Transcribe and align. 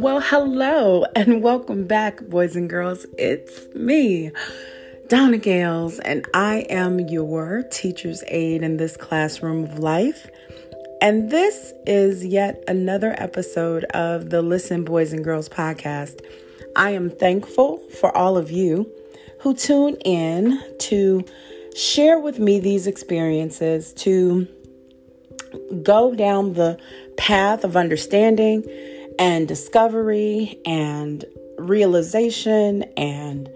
Well, 0.00 0.22
hello 0.22 1.04
and 1.14 1.42
welcome 1.42 1.86
back, 1.86 2.22
boys 2.22 2.56
and 2.56 2.70
girls. 2.70 3.04
It's 3.18 3.66
me, 3.74 4.30
Donna 5.08 5.36
Gales, 5.36 5.98
and 5.98 6.26
I 6.32 6.60
am 6.70 7.00
your 7.00 7.64
teacher's 7.70 8.24
aide 8.28 8.62
in 8.62 8.78
this 8.78 8.96
classroom 8.96 9.64
of 9.64 9.78
life. 9.78 10.26
And 11.02 11.28
this 11.30 11.74
is 11.86 12.24
yet 12.24 12.64
another 12.66 13.14
episode 13.18 13.84
of 13.92 14.30
the 14.30 14.40
Listen 14.40 14.84
Boys 14.84 15.12
and 15.12 15.22
Girls 15.22 15.50
podcast. 15.50 16.24
I 16.76 16.92
am 16.92 17.10
thankful 17.10 17.76
for 18.00 18.16
all 18.16 18.38
of 18.38 18.50
you 18.50 18.90
who 19.40 19.52
tune 19.52 19.96
in 19.96 20.58
to 20.78 21.26
share 21.76 22.18
with 22.18 22.38
me 22.38 22.58
these 22.58 22.86
experiences, 22.86 23.92
to 23.98 24.48
go 25.82 26.14
down 26.14 26.54
the 26.54 26.78
path 27.18 27.64
of 27.64 27.76
understanding 27.76 28.64
and 29.18 29.46
discovery 29.46 30.60
and 30.64 31.24
realization 31.58 32.84
and 32.96 33.50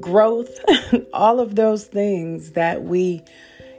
growth, 0.00 0.60
all 1.12 1.40
of 1.40 1.56
those 1.56 1.84
things 1.84 2.52
that 2.52 2.82
we 2.82 3.22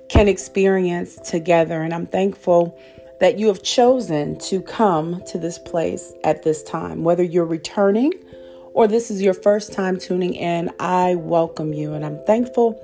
can 0.10 0.28
experience 0.28 1.16
together. 1.18 1.82
And 1.82 1.94
I'm 1.94 2.06
thankful 2.06 2.78
that 3.20 3.40
you 3.40 3.48
have 3.48 3.64
chosen 3.64 4.38
to 4.40 4.62
come 4.62 5.22
to 5.28 5.38
this 5.38 5.58
place 5.58 6.14
at 6.24 6.44
this 6.44 6.64
time. 6.64 7.04
Whether 7.04 7.24
you're 7.24 7.46
returning 7.46 8.12
or 8.74 8.88
this 8.88 9.12
is 9.12 9.22
your 9.22 9.34
first 9.34 9.74
time 9.74 10.00
tuning 10.00 10.34
in, 10.34 10.72
I 10.80 11.16
welcome 11.16 11.74
you. 11.74 11.94
And 11.94 12.06
I'm 12.06 12.24
thankful 12.26 12.84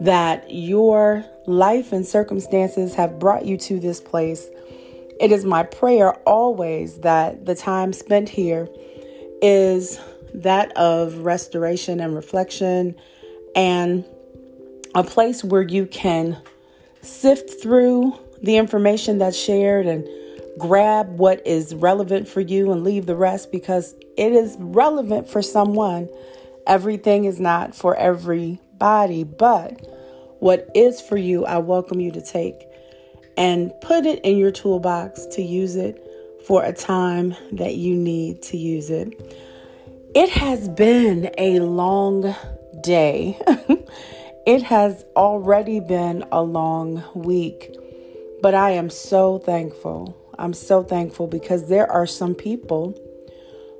that 0.00 0.50
your 0.50 1.24
life 1.46 1.92
and 1.92 2.06
circumstances 2.06 2.94
have 2.94 3.18
brought 3.18 3.44
you 3.44 3.56
to 3.56 3.78
this 3.78 4.00
place 4.00 4.48
it 5.20 5.30
is 5.30 5.44
my 5.44 5.62
prayer 5.62 6.12
always 6.26 6.98
that 7.00 7.46
the 7.46 7.54
time 7.54 7.92
spent 7.92 8.28
here 8.28 8.68
is 9.40 9.98
that 10.34 10.76
of 10.76 11.18
restoration 11.18 12.00
and 12.00 12.14
reflection 12.14 12.94
and 13.54 14.04
a 14.94 15.04
place 15.04 15.44
where 15.44 15.62
you 15.62 15.86
can 15.86 16.36
sift 17.02 17.62
through 17.62 18.18
the 18.42 18.56
information 18.56 19.18
that's 19.18 19.36
shared 19.36 19.86
and 19.86 20.06
grab 20.58 21.18
what 21.18 21.44
is 21.46 21.74
relevant 21.74 22.28
for 22.28 22.40
you 22.40 22.72
and 22.72 22.84
leave 22.84 23.06
the 23.06 23.16
rest 23.16 23.50
because 23.50 23.94
it 24.16 24.32
is 24.32 24.56
relevant 24.58 25.28
for 25.28 25.42
someone. 25.42 26.08
Everything 26.66 27.24
is 27.24 27.40
not 27.40 27.74
for 27.74 27.96
everybody, 27.96 29.24
but 29.24 29.80
what 30.40 30.68
is 30.74 31.00
for 31.00 31.16
you, 31.16 31.44
I 31.44 31.58
welcome 31.58 32.00
you 32.00 32.12
to 32.12 32.20
take 32.20 32.66
and 33.36 33.72
put 33.80 34.06
it 34.06 34.20
in 34.24 34.36
your 34.38 34.50
toolbox 34.50 35.26
to 35.26 35.42
use 35.42 35.76
it 35.76 36.00
for 36.46 36.62
a 36.64 36.72
time 36.72 37.34
that 37.52 37.76
you 37.76 37.94
need 37.94 38.42
to 38.42 38.56
use 38.56 38.90
it. 38.90 39.12
It 40.14 40.28
has 40.30 40.68
been 40.68 41.30
a 41.38 41.60
long 41.60 42.34
day. 42.82 43.38
it 44.46 44.62
has 44.62 45.04
already 45.16 45.80
been 45.80 46.24
a 46.30 46.42
long 46.42 47.02
week, 47.14 47.74
but 48.42 48.54
I 48.54 48.70
am 48.70 48.90
so 48.90 49.38
thankful. 49.38 50.16
I'm 50.38 50.52
so 50.52 50.82
thankful 50.82 51.26
because 51.26 51.68
there 51.68 51.90
are 51.90 52.06
some 52.06 52.34
people 52.34 53.00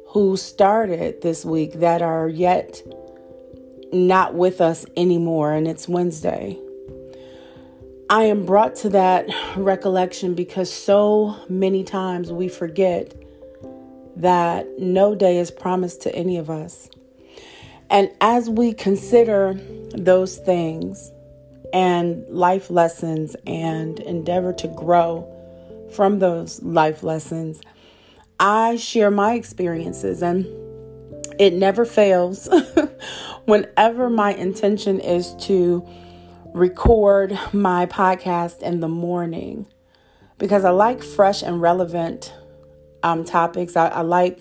who 0.08 0.36
started 0.36 1.20
this 1.22 1.44
week 1.44 1.74
that 1.74 2.00
are 2.00 2.28
yet 2.28 2.82
not 3.92 4.34
with 4.34 4.60
us 4.60 4.86
anymore, 4.96 5.52
and 5.52 5.68
it's 5.68 5.88
Wednesday. 5.88 6.58
I 8.10 8.24
am 8.24 8.44
brought 8.44 8.74
to 8.76 8.90
that 8.90 9.26
recollection 9.56 10.34
because 10.34 10.70
so 10.70 11.36
many 11.48 11.84
times 11.84 12.30
we 12.30 12.48
forget 12.48 13.14
that 14.16 14.78
no 14.78 15.14
day 15.14 15.38
is 15.38 15.50
promised 15.50 16.02
to 16.02 16.14
any 16.14 16.36
of 16.36 16.50
us. 16.50 16.90
And 17.88 18.10
as 18.20 18.50
we 18.50 18.74
consider 18.74 19.54
those 19.94 20.36
things 20.36 21.12
and 21.72 22.28
life 22.28 22.70
lessons 22.70 23.36
and 23.46 23.98
endeavor 24.00 24.52
to 24.52 24.68
grow 24.68 25.30
from 25.94 26.18
those 26.18 26.62
life 26.62 27.02
lessons, 27.02 27.62
I 28.38 28.76
share 28.76 29.10
my 29.10 29.34
experiences 29.34 30.22
and 30.22 30.44
it 31.38 31.54
never 31.54 31.84
fails. 31.86 32.48
Whenever 33.46 34.10
my 34.10 34.34
intention 34.34 35.00
is 35.00 35.34
to 35.46 35.86
record 36.54 37.36
my 37.52 37.84
podcast 37.84 38.62
in 38.62 38.78
the 38.78 38.86
morning 38.86 39.66
because 40.38 40.64
I 40.64 40.70
like 40.70 41.02
fresh 41.02 41.42
and 41.42 41.60
relevant 41.60 42.32
um, 43.02 43.24
topics. 43.24 43.76
I, 43.76 43.88
I 43.88 44.00
like 44.02 44.38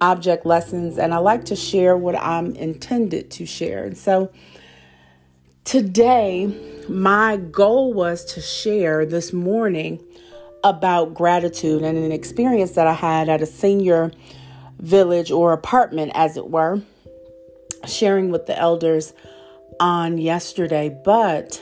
object 0.00 0.46
lessons 0.46 0.96
and 0.96 1.12
I 1.12 1.18
like 1.18 1.44
to 1.44 1.56
share 1.56 1.98
what 1.98 2.16
I'm 2.16 2.56
intended 2.56 3.30
to 3.32 3.44
share. 3.44 3.84
And 3.84 3.96
so 3.96 4.32
today, 5.64 6.46
my 6.88 7.36
goal 7.36 7.92
was 7.92 8.24
to 8.34 8.40
share 8.40 9.04
this 9.04 9.30
morning 9.34 10.02
about 10.64 11.12
gratitude 11.12 11.82
and 11.82 11.98
an 11.98 12.10
experience 12.10 12.70
that 12.72 12.86
I 12.86 12.94
had 12.94 13.28
at 13.28 13.42
a 13.42 13.46
senior 13.46 14.12
village 14.78 15.30
or 15.30 15.52
apartment, 15.52 16.12
as 16.14 16.38
it 16.38 16.48
were, 16.48 16.80
sharing 17.86 18.30
with 18.30 18.46
the 18.46 18.58
elders 18.58 19.12
on 19.80 20.18
yesterday, 20.18 20.96
but 21.04 21.60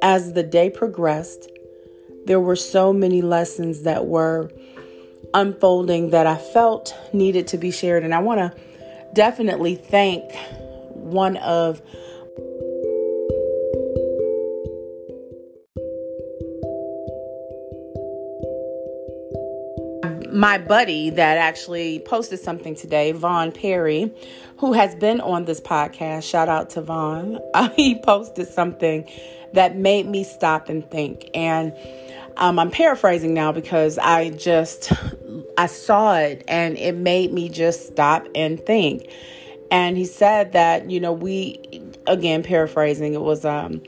as 0.00 0.32
the 0.32 0.42
day 0.42 0.70
progressed, 0.70 1.50
there 2.24 2.40
were 2.40 2.56
so 2.56 2.92
many 2.92 3.20
lessons 3.20 3.82
that 3.82 4.06
were 4.06 4.50
unfolding 5.34 6.10
that 6.10 6.26
I 6.26 6.36
felt 6.36 6.94
needed 7.12 7.46
to 7.48 7.58
be 7.58 7.70
shared. 7.70 8.04
And 8.04 8.14
I 8.14 8.20
want 8.20 8.40
to 8.40 8.58
definitely 9.12 9.74
thank 9.74 10.32
one 10.90 11.36
of 11.38 11.82
my 20.36 20.58
buddy 20.58 21.08
that 21.08 21.38
actually 21.38 21.98
posted 22.00 22.38
something 22.38 22.74
today, 22.74 23.12
Vaughn 23.12 23.50
Perry, 23.52 24.12
who 24.58 24.74
has 24.74 24.94
been 24.94 25.18
on 25.22 25.46
this 25.46 25.62
podcast. 25.62 26.28
Shout 26.28 26.50
out 26.50 26.70
to 26.70 26.82
Vaughn. 26.82 27.38
Uh, 27.54 27.70
he 27.70 27.98
posted 27.98 28.46
something 28.46 29.08
that 29.54 29.78
made 29.78 30.04
me 30.06 30.24
stop 30.24 30.68
and 30.68 30.88
think. 30.90 31.30
And 31.32 31.74
um, 32.36 32.58
I'm 32.58 32.70
paraphrasing 32.70 33.32
now 33.32 33.50
because 33.50 33.96
I 33.96 34.28
just 34.28 34.92
I 35.56 35.66
saw 35.66 36.16
it 36.18 36.44
and 36.48 36.76
it 36.76 36.94
made 36.94 37.32
me 37.32 37.48
just 37.48 37.86
stop 37.86 38.28
and 38.34 38.60
think. 38.60 39.10
And 39.70 39.96
he 39.96 40.04
said 40.04 40.52
that 40.52 40.90
you 40.90 41.00
know 41.00 41.14
we 41.14 41.82
again 42.06 42.42
paraphrasing 42.42 43.14
it 43.14 43.22
was 43.22 43.46
um, 43.46 43.80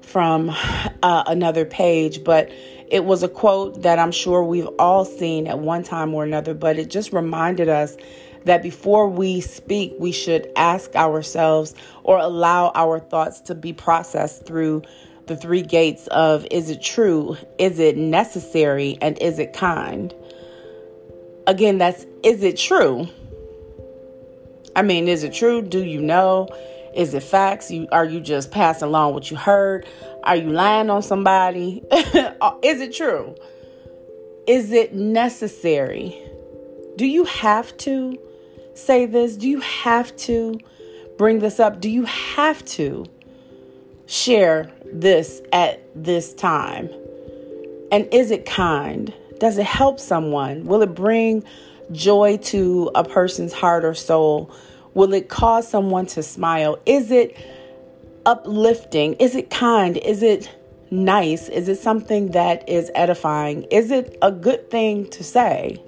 from 0.00 0.50
uh, 0.50 1.22
another 1.28 1.64
page, 1.64 2.24
but 2.24 2.50
it 2.92 3.06
was 3.06 3.22
a 3.22 3.28
quote 3.28 3.82
that 3.82 3.98
I'm 3.98 4.12
sure 4.12 4.44
we've 4.44 4.68
all 4.78 5.06
seen 5.06 5.46
at 5.46 5.58
one 5.58 5.82
time 5.82 6.12
or 6.12 6.24
another, 6.24 6.52
but 6.52 6.78
it 6.78 6.90
just 6.90 7.10
reminded 7.10 7.70
us 7.70 7.96
that 8.44 8.62
before 8.62 9.08
we 9.08 9.40
speak, 9.40 9.94
we 9.98 10.12
should 10.12 10.46
ask 10.56 10.94
ourselves 10.94 11.74
or 12.04 12.18
allow 12.18 12.70
our 12.74 13.00
thoughts 13.00 13.40
to 13.42 13.54
be 13.54 13.72
processed 13.72 14.44
through 14.44 14.82
the 15.26 15.36
three 15.36 15.62
gates 15.62 16.06
of 16.08 16.46
is 16.50 16.68
it 16.68 16.82
true, 16.82 17.34
is 17.58 17.78
it 17.78 17.96
necessary, 17.96 18.98
and 19.00 19.18
is 19.22 19.38
it 19.38 19.54
kind? 19.54 20.14
Again, 21.46 21.78
that's 21.78 22.04
is 22.22 22.42
it 22.42 22.58
true? 22.58 23.08
I 24.76 24.82
mean, 24.82 25.08
is 25.08 25.22
it 25.22 25.32
true? 25.32 25.62
Do 25.62 25.82
you 25.82 26.02
know? 26.02 26.46
Is 26.94 27.14
it 27.14 27.22
facts? 27.22 27.70
You 27.70 27.88
are 27.90 28.04
you 28.04 28.20
just 28.20 28.50
passing 28.50 28.88
along 28.88 29.14
what 29.14 29.30
you 29.30 29.36
heard? 29.38 29.86
Are 30.24 30.36
you 30.36 30.50
lying 30.50 30.90
on 30.90 31.02
somebody? 31.02 31.82
Uh, 32.40 32.56
is 32.62 32.80
it 32.80 32.92
true? 32.92 33.36
Is 34.48 34.72
it 34.72 34.94
necessary? 34.94 36.20
Do 36.96 37.06
you 37.06 37.24
have 37.24 37.76
to 37.78 38.18
say 38.74 39.06
this? 39.06 39.36
Do 39.36 39.48
you 39.48 39.60
have 39.60 40.14
to 40.16 40.58
bring 41.18 41.38
this 41.38 41.60
up? 41.60 41.80
Do 41.80 41.88
you 41.88 42.04
have 42.04 42.64
to 42.64 43.06
share 44.06 44.72
this 44.92 45.40
at 45.52 45.80
this 45.94 46.34
time? 46.34 46.90
And 47.92 48.12
is 48.12 48.32
it 48.32 48.44
kind? 48.44 49.14
Does 49.38 49.58
it 49.58 49.66
help 49.66 50.00
someone? 50.00 50.64
Will 50.64 50.82
it 50.82 50.94
bring 50.94 51.44
joy 51.92 52.38
to 52.38 52.90
a 52.94 53.04
person's 53.04 53.52
heart 53.52 53.84
or 53.84 53.94
soul? 53.94 54.50
Will 54.94 55.12
it 55.14 55.28
cause 55.28 55.68
someone 55.68 56.06
to 56.06 56.22
smile? 56.22 56.78
Is 56.86 57.10
it 57.10 57.36
uplifting? 58.26 59.14
Is 59.14 59.34
it 59.34 59.50
kind? 59.50 59.96
Is 59.96 60.22
it 60.22 60.50
nice? 60.90 61.48
Is 61.48 61.68
it 61.68 61.78
something 61.78 62.32
that 62.32 62.68
is 62.68 62.90
edifying? 62.94 63.64
Is 63.64 63.90
it 63.90 64.16
a 64.22 64.30
good 64.30 64.70
thing 64.70 65.08
to 65.10 65.24
say? 65.24 65.82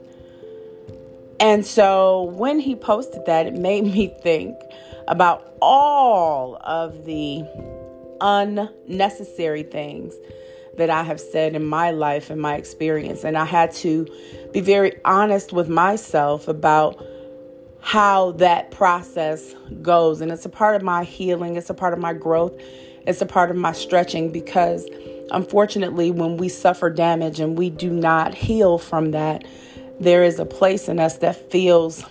And 1.40 1.66
so 1.66 2.22
when 2.22 2.60
he 2.60 2.74
posted 2.74 3.26
that, 3.26 3.46
it 3.46 3.54
made 3.54 3.84
me 3.94 4.08
think 4.22 4.56
about 5.08 5.54
all 5.60 6.56
of 6.62 7.04
the 7.04 7.44
unnecessary 8.20 9.62
things 9.62 10.14
that 10.76 10.90
I 10.90 11.02
have 11.02 11.20
said 11.20 11.54
in 11.54 11.64
my 11.64 11.90
life 11.90 12.30
and 12.30 12.40
my 12.40 12.56
experience. 12.56 13.24
And 13.24 13.36
I 13.36 13.44
had 13.44 13.72
to 13.76 14.06
be 14.52 14.60
very 14.60 14.98
honest 15.04 15.52
with 15.52 15.68
myself 15.68 16.48
about 16.48 17.04
how 17.84 18.32
that 18.32 18.70
process 18.70 19.54
goes. 19.82 20.22
And 20.22 20.32
it's 20.32 20.46
a 20.46 20.48
part 20.48 20.74
of 20.74 20.82
my 20.82 21.04
healing, 21.04 21.56
it's 21.56 21.68
a 21.68 21.74
part 21.74 21.92
of 21.92 21.98
my 21.98 22.14
growth, 22.14 22.58
it's 23.06 23.20
a 23.20 23.26
part 23.26 23.50
of 23.50 23.56
my 23.56 23.72
stretching 23.72 24.32
because 24.32 24.88
unfortunately, 25.30 26.10
when 26.10 26.38
we 26.38 26.48
suffer 26.48 26.88
damage 26.88 27.40
and 27.40 27.58
we 27.58 27.68
do 27.68 27.90
not 27.90 28.34
heal 28.34 28.78
from 28.78 29.10
that, 29.10 29.44
there 30.00 30.24
is 30.24 30.38
a 30.38 30.46
place 30.46 30.88
in 30.88 30.98
us 30.98 31.18
that 31.18 31.50
feels 31.50 32.02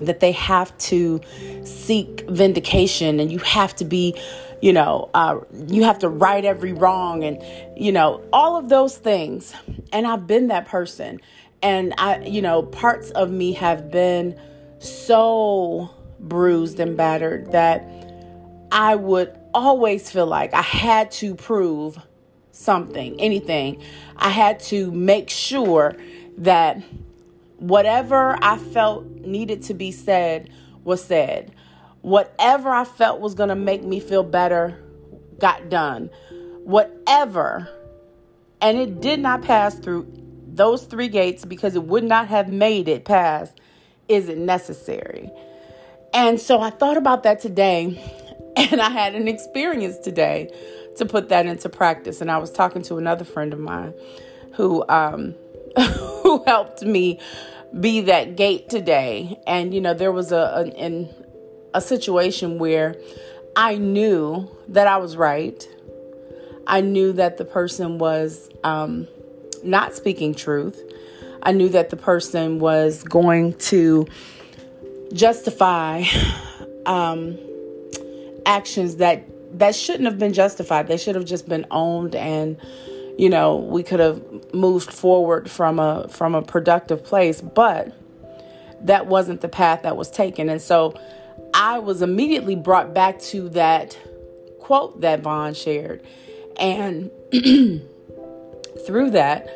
that 0.00 0.18
they 0.18 0.32
have 0.32 0.76
to 0.78 1.20
seek 1.64 2.28
vindication 2.28 3.20
and 3.20 3.30
you 3.30 3.38
have 3.38 3.76
to 3.76 3.84
be 3.84 4.20
you 4.60 4.72
know 4.72 5.08
uh, 5.14 5.38
you 5.68 5.84
have 5.84 6.00
to 6.00 6.08
right 6.08 6.44
every 6.44 6.72
wrong 6.72 7.22
and 7.22 7.40
you 7.80 7.92
know 7.92 8.20
all 8.32 8.56
of 8.56 8.68
those 8.68 8.98
things 8.98 9.54
and 9.92 10.04
i've 10.04 10.26
been 10.26 10.48
that 10.48 10.66
person 10.66 11.20
and 11.62 11.94
i 11.96 12.18
you 12.24 12.42
know 12.42 12.60
parts 12.60 13.10
of 13.12 13.30
me 13.30 13.52
have 13.52 13.88
been 13.88 14.36
so 14.84 15.90
bruised 16.20 16.80
and 16.80 16.96
battered 16.96 17.52
that 17.52 17.84
i 18.72 18.94
would 18.94 19.36
always 19.52 20.10
feel 20.10 20.26
like 20.26 20.52
i 20.54 20.62
had 20.62 21.10
to 21.10 21.34
prove 21.34 21.98
something 22.52 23.20
anything 23.20 23.82
i 24.16 24.30
had 24.30 24.60
to 24.60 24.90
make 24.92 25.28
sure 25.28 25.96
that 26.38 26.82
whatever 27.58 28.36
I 28.42 28.58
felt 28.58 29.04
needed 29.04 29.62
to 29.64 29.74
be 29.74 29.90
said 29.90 30.50
was 30.84 31.02
said. 31.02 31.54
Whatever 32.02 32.68
I 32.68 32.84
felt 32.84 33.20
was 33.20 33.34
going 33.34 33.48
to 33.48 33.54
make 33.54 33.82
me 33.82 34.00
feel 34.00 34.22
better 34.22 34.78
got 35.38 35.70
done. 35.70 36.10
Whatever. 36.64 37.68
And 38.60 38.78
it 38.78 39.00
did 39.00 39.20
not 39.20 39.42
pass 39.42 39.76
through 39.76 40.06
those 40.46 40.84
three 40.84 41.08
gates 41.08 41.44
because 41.44 41.74
it 41.74 41.84
would 41.84 42.04
not 42.04 42.28
have 42.28 42.52
made 42.52 42.88
it 42.88 43.04
past. 43.04 43.58
Is 44.08 44.28
it 44.28 44.38
necessary? 44.38 45.30
And 46.12 46.40
so 46.40 46.60
I 46.60 46.70
thought 46.70 46.96
about 46.96 47.24
that 47.24 47.40
today 47.40 48.00
and 48.56 48.80
I 48.80 48.90
had 48.90 49.14
an 49.14 49.28
experience 49.28 49.98
today 49.98 50.50
to 50.96 51.04
put 51.04 51.28
that 51.30 51.46
into 51.46 51.68
practice. 51.68 52.20
And 52.20 52.30
I 52.30 52.38
was 52.38 52.50
talking 52.50 52.82
to 52.82 52.98
another 52.98 53.24
friend 53.24 53.52
of 53.52 53.58
mine 53.58 53.94
who 54.54 54.84
um, 54.88 55.34
who 56.22 56.44
helped 56.46 56.82
me 56.82 57.20
be 57.78 58.02
that 58.02 58.36
gate 58.36 58.68
today. 58.68 59.40
And 59.46 59.74
you 59.74 59.80
know, 59.80 59.94
there 59.94 60.12
was 60.12 60.30
a, 60.32 60.72
a 60.76 61.08
a 61.74 61.80
situation 61.80 62.58
where 62.58 62.94
I 63.56 63.76
knew 63.76 64.48
that 64.68 64.86
I 64.86 64.96
was 64.98 65.16
right. 65.16 65.68
I 66.66 66.80
knew 66.80 67.12
that 67.14 67.36
the 67.36 67.44
person 67.44 67.98
was 67.98 68.48
um, 68.62 69.08
not 69.62 69.94
speaking 69.94 70.34
truth. 70.34 70.80
I 71.44 71.52
knew 71.52 71.68
that 71.70 71.90
the 71.90 71.96
person 71.96 72.58
was 72.58 73.02
going 73.02 73.54
to 73.54 74.06
justify 75.12 76.04
um, 76.86 77.38
actions 78.46 78.96
that 78.96 79.24
that 79.58 79.74
shouldn't 79.74 80.06
have 80.06 80.18
been 80.18 80.32
justified. 80.32 80.88
They 80.88 80.96
should 80.96 81.14
have 81.14 81.26
just 81.26 81.48
been 81.48 81.66
owned 81.70 82.14
and 82.14 82.56
you 83.16 83.30
know, 83.30 83.56
we 83.56 83.82
could 83.82 84.00
have 84.00 84.52
moved 84.52 84.92
forward 84.92 85.50
from 85.50 85.78
a 85.78 86.08
from 86.08 86.34
a 86.34 86.42
productive 86.42 87.04
place, 87.04 87.40
but 87.40 87.96
that 88.80 89.06
wasn't 89.06 89.40
the 89.40 89.48
path 89.48 89.82
that 89.82 89.96
was 89.96 90.10
taken. 90.10 90.48
And 90.48 90.60
so 90.60 90.98
I 91.54 91.78
was 91.78 92.02
immediately 92.02 92.56
brought 92.56 92.92
back 92.92 93.20
to 93.22 93.48
that 93.50 93.96
quote 94.58 95.00
that 95.02 95.20
Vaughn 95.20 95.54
shared. 95.54 96.02
And 96.58 97.10
through 98.86 99.10
that, 99.12 99.48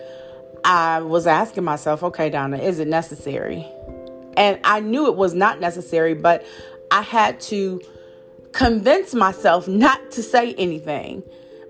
I 0.68 1.00
was 1.00 1.26
asking 1.26 1.64
myself, 1.64 2.02
okay, 2.02 2.28
Donna, 2.28 2.58
is 2.58 2.78
it 2.78 2.88
necessary? 2.88 3.66
And 4.36 4.60
I 4.64 4.80
knew 4.80 5.06
it 5.06 5.16
was 5.16 5.32
not 5.32 5.60
necessary, 5.60 6.12
but 6.12 6.46
I 6.90 7.00
had 7.00 7.40
to 7.42 7.80
convince 8.52 9.14
myself 9.14 9.66
not 9.66 10.10
to 10.10 10.22
say 10.22 10.52
anything 10.54 11.22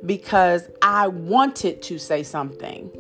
because 0.05 0.69
I 0.83 1.07
wanted 1.07 1.81
to 1.83 1.99
say 1.99 2.25
something, 2.25 2.91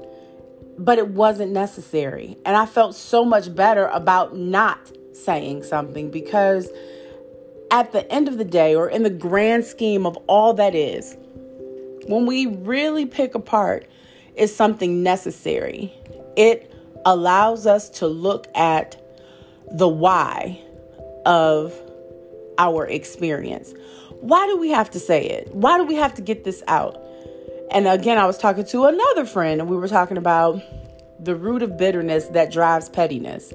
but 0.78 0.98
it 0.98 1.08
wasn't 1.08 1.50
necessary. 1.50 2.36
And 2.46 2.56
I 2.56 2.64
felt 2.64 2.94
so 2.94 3.24
much 3.24 3.52
better 3.52 3.88
about 3.88 4.36
not 4.36 4.92
saying 5.12 5.64
something 5.64 6.12
because 6.12 6.68
at 7.72 7.90
the 7.90 8.08
end 8.12 8.28
of 8.28 8.38
the 8.38 8.44
day, 8.44 8.76
or 8.76 8.88
in 8.88 9.02
the 9.02 9.10
grand 9.10 9.64
scheme 9.64 10.06
of 10.06 10.16
all 10.28 10.54
that 10.54 10.76
is, 10.76 11.16
when 12.06 12.24
we 12.24 12.46
really 12.46 13.04
pick 13.04 13.34
apart, 13.34 13.84
is 14.38 14.54
something 14.54 15.02
necessary. 15.02 15.92
It 16.36 16.72
allows 17.04 17.66
us 17.66 17.88
to 17.90 18.06
look 18.06 18.46
at 18.54 18.96
the 19.70 19.88
why 19.88 20.60
of 21.26 21.74
our 22.58 22.86
experience. 22.86 23.74
Why 24.20 24.46
do 24.46 24.56
we 24.56 24.70
have 24.70 24.90
to 24.90 25.00
say 25.00 25.24
it? 25.24 25.54
Why 25.54 25.78
do 25.78 25.84
we 25.84 25.94
have 25.94 26.14
to 26.14 26.22
get 26.22 26.44
this 26.44 26.62
out? 26.66 27.00
And 27.70 27.86
again, 27.86 28.18
I 28.18 28.26
was 28.26 28.38
talking 28.38 28.64
to 28.66 28.86
another 28.86 29.24
friend 29.24 29.60
and 29.60 29.68
we 29.68 29.76
were 29.76 29.88
talking 29.88 30.16
about 30.16 30.60
the 31.20 31.34
root 31.34 31.62
of 31.62 31.76
bitterness 31.76 32.26
that 32.28 32.50
drives 32.52 32.88
pettiness. 32.88 33.52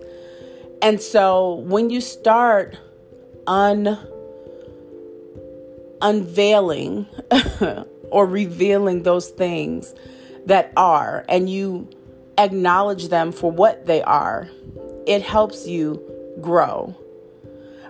And 0.81 1.01
so 1.01 1.55
when 1.55 1.89
you 1.89 2.01
start 2.01 2.77
un 3.47 3.97
unveiling 6.01 7.07
or 8.11 8.25
revealing 8.25 9.03
those 9.03 9.29
things 9.29 9.93
that 10.45 10.71
are 10.75 11.25
and 11.29 11.49
you 11.49 11.89
acknowledge 12.37 13.07
them 13.09 13.31
for 13.31 13.51
what 13.51 13.85
they 13.85 14.01
are, 14.03 14.49
it 15.05 15.21
helps 15.21 15.67
you 15.67 16.01
grow 16.41 16.95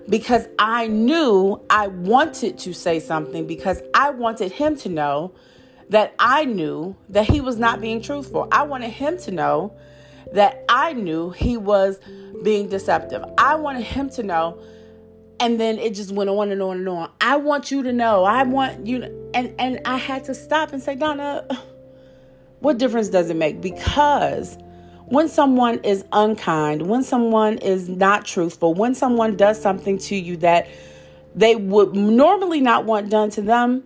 because 0.09 0.47
I 0.59 0.87
knew 0.87 1.61
I 1.69 1.87
wanted 1.87 2.57
to 2.59 2.73
say 2.73 2.99
something 2.99 3.47
because 3.47 3.81
I 3.93 4.09
wanted 4.09 4.51
him 4.51 4.75
to 4.77 4.89
know 4.89 5.33
that 5.89 6.13
I 6.19 6.45
knew 6.45 6.95
that 7.09 7.25
he 7.29 7.41
was 7.41 7.57
not 7.57 7.79
being 7.79 8.01
truthful. 8.01 8.47
I 8.51 8.63
wanted 8.63 8.89
him 8.89 9.17
to 9.19 9.31
know 9.31 9.75
that 10.33 10.65
I 10.67 10.93
knew 10.93 11.29
he 11.29 11.57
was 11.57 11.99
being 12.43 12.67
deceptive. 12.67 13.23
I 13.37 13.55
wanted 13.55 13.83
him 13.83 14.09
to 14.11 14.23
know 14.23 14.61
and 15.39 15.59
then 15.59 15.77
it 15.77 15.93
just 15.93 16.11
went 16.11 16.29
on 16.29 16.51
and 16.51 16.61
on 16.61 16.77
and 16.77 16.89
on. 16.89 17.11
I 17.19 17.37
want 17.37 17.71
you 17.71 17.83
to 17.83 17.91
know. 17.91 18.23
I 18.23 18.43
want 18.43 18.85
you 18.85 18.99
to, 18.99 19.31
and 19.33 19.53
and 19.59 19.81
I 19.83 19.97
had 19.97 20.23
to 20.25 20.33
stop 20.35 20.71
and 20.71 20.81
say, 20.81 20.95
"Donna, 20.95 21.45
what 22.63 22.79
difference 22.79 23.09
does 23.09 23.29
it 23.29 23.35
make?" 23.35 23.61
Because 23.61 24.57
when 25.05 25.29
someone 25.29 25.79
is 25.83 26.03
unkind, 26.11 26.87
when 26.87 27.03
someone 27.03 27.59
is 27.59 27.87
not 27.87 28.25
truthful, 28.25 28.73
when 28.73 28.95
someone 28.95 29.35
does 29.35 29.61
something 29.61 29.97
to 29.99 30.15
you 30.15 30.37
that 30.37 30.67
they 31.35 31.55
would 31.55 31.95
normally 31.95 32.61
not 32.61 32.85
want 32.85 33.09
done 33.09 33.29
to 33.31 33.41
them, 33.41 33.83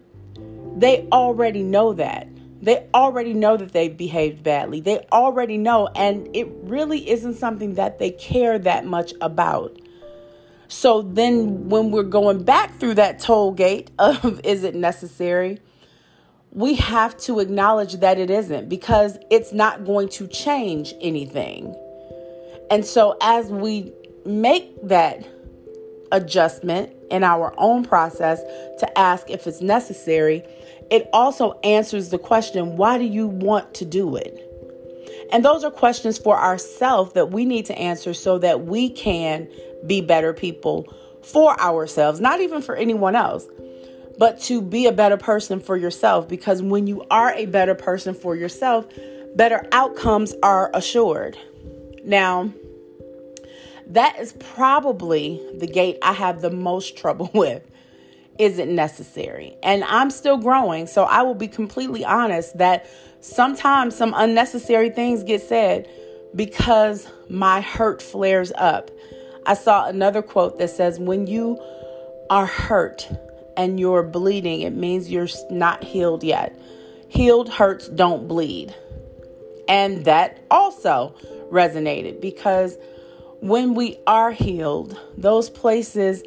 they 0.77 1.07
already 1.12 1.63
know 1.63 1.93
that. 1.93 2.27
They 2.62 2.88
already 2.93 3.34
know 3.34 3.57
that 3.57 3.72
they 3.72 3.88
behaved 3.88 4.43
badly. 4.43 4.81
They 4.81 5.05
already 5.12 5.57
know, 5.57 5.88
and 5.96 6.27
it 6.34 6.48
really 6.63 7.10
isn't 7.10 7.36
something 7.36 7.75
that 7.75 8.00
they 8.00 8.12
care 8.12 8.57
that 8.60 8.86
much 8.86 9.13
about. 9.22 9.77
So 10.67 11.01
then, 11.01 11.69
when 11.69 11.91
we're 11.91 12.03
going 12.03 12.43
back 12.43 12.79
through 12.79 12.96
that 12.96 13.19
toll 13.19 13.51
gate 13.51 13.91
of 14.00 14.41
is 14.43 14.63
it 14.63 14.75
necessary? 14.75 15.60
We 16.58 16.74
have 16.74 17.16
to 17.16 17.40
acknowledge 17.40 17.94
that 17.98 18.18
it 18.18 18.32
isn't 18.32 18.68
because 18.68 19.20
it's 19.30 19.54
not 19.54 19.86
going 19.86 20.10
to 20.10 20.28
change 20.28 20.92
anything. 21.00 21.76
And 22.72 22.84
so, 22.84 23.16
as 23.22 23.52
we 23.52 23.94
make 24.26 24.76
that 24.88 25.24
adjustment 26.12 26.92
in 27.12 27.24
our 27.24 27.54
own 27.58 27.84
process 27.84 28.42
to 28.80 28.98
ask 28.98 29.30
if 29.30 29.46
it's 29.46 29.62
necessary, 29.62 30.42
it 30.90 31.08
also 31.14 31.60
answers 31.64 32.10
the 32.10 32.18
question 32.18 32.76
why 32.76 32.98
do 32.98 33.04
you 33.04 33.28
want 33.28 33.76
to 33.76 33.86
do 33.86 34.16
it? 34.16 34.44
And 35.32 35.46
those 35.46 35.64
are 35.64 35.70
questions 35.70 36.18
for 36.18 36.40
ourselves 36.40 37.14
that 37.14 37.30
we 37.30 37.46
need 37.46 37.68
to 37.68 37.78
answer 37.78 38.16
so 38.16 38.40
that 38.40 38.66
we 38.66 38.90
can 38.90 39.48
be 39.86 40.02
better 40.02 40.34
people 40.34 40.92
for 41.22 41.60
ourselves, 41.62 42.20
not 42.20 42.40
even 42.42 42.64
for 42.64 42.76
anyone 42.76 43.16
else 43.16 43.46
but 44.17 44.39
to 44.41 44.62
be 44.62 44.88
a 44.88 44.91
better 44.91 45.17
person 45.17 45.59
for 45.59 45.77
yourself. 45.77 46.27
Because 46.27 46.62
when 46.62 46.88
you 46.88 47.05
are 47.09 47.33
a 47.33 47.45
better 47.45 47.75
person 47.75 48.13
for 48.13 48.36
yourself, 48.36 48.88
better 49.36 49.67
outcomes 49.71 50.33
are 50.41 50.71
assured. 50.74 51.38
Now, 52.03 52.51
that 53.88 54.19
is 54.19 54.33
probably 54.33 55.41
the 55.57 55.67
gate 55.67 55.97
I 56.01 56.13
have 56.13 56.41
the 56.41 56.51
most 56.51 56.97
trouble 56.97 57.29
with. 57.33 57.63
Is 58.39 58.59
it 58.59 58.67
necessary? 58.67 59.55
And 59.63 59.83
I'm 59.86 60.12
still 60.12 60.38
growing, 60.38 60.86
so 60.86 61.05
I 61.05 61.24
will 61.24 61.36
be 61.36 61.47
completely 61.47 62.05
honest 62.05 62.57
that 62.59 62.88
sometimes 63.19 63.95
some 63.95 64.13
unnecessary 64.15 64.91
things 64.91 65.24
get 65.24 65.41
said 65.41 65.89
because 66.36 67.07
my 67.29 67.62
hurt 67.62 68.01
flares 68.01 68.51
up. 68.55 68.91
I 69.47 69.55
saw 69.55 69.88
another 69.88 70.21
quote 70.21 70.59
that 70.59 70.69
says, 70.69 71.00
When 71.00 71.25
you 71.25 71.59
are 72.29 72.45
hurt, 72.45 73.09
and 73.58 73.80
you're 73.80 74.04
bleeding, 74.04 74.62
it 74.62 74.74
means 74.74 75.12
you're 75.12 75.28
not 75.50 75.84
healed 75.84 76.24
yet. 76.24 76.58
healed 77.10 77.50
hurts 77.50 77.88
don't 77.88 78.28
bleed. 78.28 78.74
And 79.68 80.06
that 80.06 80.46
also 80.50 81.16
resonated 81.52 82.22
because 82.22 82.78
when 83.42 83.74
we 83.76 83.98
are 84.08 84.32
healed, 84.32 84.98
those 85.18 85.50
places 85.50 86.24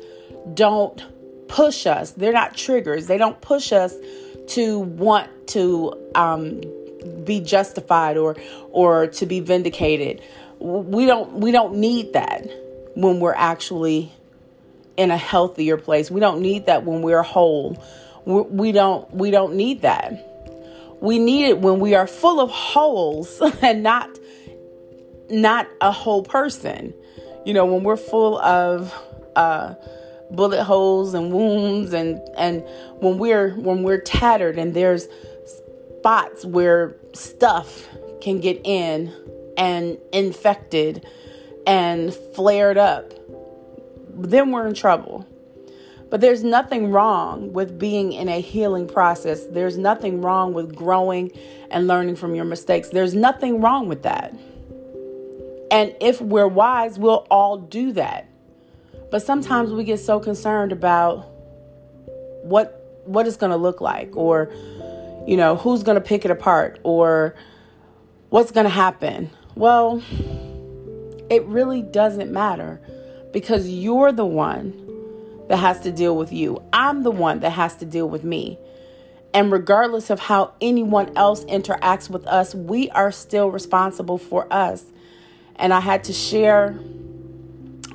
don't 0.55 1.03
push 1.49 1.87
us. 1.87 2.13
They're 2.13 2.33
not 2.33 2.57
triggers. 2.57 3.07
They 3.07 3.19
don't 3.19 3.41
push 3.41 3.73
us 3.73 3.95
to 4.49 4.79
want 4.79 5.29
to 5.49 5.93
um, 6.15 6.61
be 7.25 7.41
justified 7.41 8.17
or 8.17 8.37
or 8.71 9.07
to 9.09 9.27
be 9.27 9.41
vindicated. 9.41 10.23
We 10.59 11.07
don't 11.07 11.35
we 11.35 11.51
don't 11.51 11.77
need 11.77 12.13
that 12.13 12.49
when 12.95 13.21
we're 13.21 13.35
actually 13.35 14.13
in 15.01 15.11
a 15.11 15.17
healthier 15.17 15.79
place. 15.79 16.11
We 16.11 16.21
don't 16.21 16.43
need 16.43 16.67
that 16.67 16.85
when 16.85 17.01
we're 17.01 17.23
whole. 17.23 17.83
We 18.27 18.71
don't 18.71 19.11
we 19.15 19.31
don't 19.31 19.55
need 19.55 19.81
that. 19.81 20.27
We 21.01 21.19
need 21.19 21.47
it 21.47 21.59
when 21.59 21.81
we 21.81 21.95
are 21.95 22.07
full 22.07 22.39
of 22.39 22.51
holes 22.51 23.41
and 23.63 23.83
not 23.83 24.11
not 25.31 25.67
a 25.81 25.91
whole 25.91 26.23
person. 26.23 26.93
You 27.47 27.55
know, 27.55 27.65
when 27.65 27.83
we're 27.83 27.97
full 27.97 28.39
of 28.41 28.93
uh, 29.35 29.75
bullet 30.31 30.65
holes 30.65 31.15
and 31.15 31.33
wounds 31.33 31.95
and 31.95 32.21
and 32.37 32.63
when 32.99 33.17
we're 33.17 33.55
when 33.55 33.83
we're 33.83 34.03
tattered 34.03 34.59
and 34.59 34.75
there's 34.75 35.09
spots 35.47 36.45
where 36.45 36.95
stuff 37.15 37.89
can 38.21 38.39
get 38.39 38.61
in 38.65 39.11
and 39.57 39.97
infected 40.13 41.07
and 41.67 42.13
flared 42.13 42.77
up, 42.77 43.15
then 44.15 44.51
we're 44.51 44.67
in 44.67 44.75
trouble. 44.75 45.27
But 46.11 46.21
there's 46.21 46.43
nothing 46.43 46.91
wrong 46.91 47.53
with 47.53 47.79
being 47.79 48.13
in 48.13 48.29
a 48.29 48.41
healing 48.41 48.89
process. 48.89 49.47
There's 49.47 49.79
nothing 49.79 50.21
wrong 50.23 50.53
with 50.53 50.75
growing 50.75 51.31
and 51.71 51.87
learning 51.87 52.17
from 52.17 52.35
your 52.35 52.45
mistakes. 52.45 52.89
There's 52.89 53.15
nothing 53.15 53.61
wrong 53.61 53.89
with 53.89 54.03
that. 54.03 54.33
And 55.71 55.95
if 56.01 56.21
we're 56.21 56.49
wise, 56.49 56.99
we'll 56.99 57.27
all 57.31 57.59
do 57.59 57.93
that. 57.93 58.29
But 59.13 59.23
sometimes 59.23 59.71
we 59.71 59.85
get 59.85 60.01
so 60.01 60.19
concerned 60.19 60.73
about 60.73 61.29
what 62.43 62.77
what 63.05 63.27
it's 63.27 63.37
going 63.37 63.51
to 63.51 63.57
look 63.57 63.81
like 63.81 64.17
or 64.17 64.53
you 65.27 65.37
know, 65.37 65.57
who's 65.57 65.83
going 65.83 65.97
to 65.97 66.01
pick 66.01 66.25
it 66.25 66.31
apart 66.31 66.81
or 66.83 67.35
what's 68.31 68.51
going 68.51 68.65
to 68.65 68.71
happen. 68.71 69.31
Well, 69.55 70.03
it 71.31 71.45
really 71.45 71.83
doesn't 71.83 72.33
matter 72.33 72.81
because 73.33 73.69
you're 73.69 74.13
the 74.13 74.25
one 74.25 74.87
that 75.49 75.59
has 75.59 75.81
to 75.81 75.93
deal 75.93 76.17
with 76.17 76.33
you. 76.33 76.63
I'm 76.73 77.03
the 77.03 77.11
one 77.11 77.41
that 77.41 77.51
has 77.51 77.77
to 77.77 77.85
deal 77.85 78.09
with 78.09 78.25
me. 78.25 78.59
And 79.33 79.53
regardless 79.53 80.11
of 80.11 80.21
how 80.21 80.55
anyone 80.61 81.17
else 81.17 81.45
interacts 81.45 82.11
with 82.11 82.27
us, 82.27 82.55
we 82.55 82.91
are 82.91 83.13
still 83.13 83.51
responsible 83.51 84.19
for 84.19 84.53
us. 84.53 84.85
And 85.57 85.73
I 85.73 85.81
had 85.81 86.05
to 86.05 86.13
share 86.13 86.79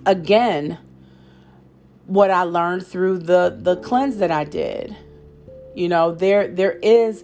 again 0.05 0.77
what 2.05 2.29
I 2.29 2.43
learned 2.43 2.85
through 2.85 3.19
the 3.19 3.57
the 3.57 3.77
cleanse 3.77 4.17
that 4.17 4.31
I 4.31 4.43
did. 4.43 4.95
You 5.73 5.89
know, 5.89 6.13
there 6.13 6.47
there 6.47 6.73
is 6.73 7.23